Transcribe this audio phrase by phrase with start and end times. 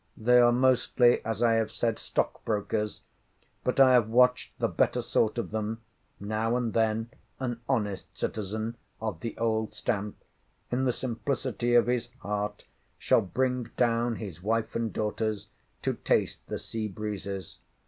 [0.17, 3.01] They are mostly, as I have said, stockbrokers;
[3.63, 9.19] but I have watched the better sort of them—now and then, an honest citizen (of
[9.19, 10.15] the old stamp),
[10.71, 12.63] in the simplicity of his heart,
[12.97, 15.49] shall bring down his wife and daughters,
[15.83, 17.59] to taste the sea breezes.